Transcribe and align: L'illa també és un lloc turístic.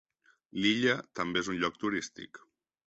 L'illa 0.63 0.95
també 1.21 1.45
és 1.45 1.53
un 1.55 1.61
lloc 1.63 1.81
turístic. 1.87 2.43